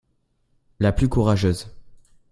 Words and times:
la 0.79 0.93
plus 0.93 1.09
courageuse. 1.09 1.75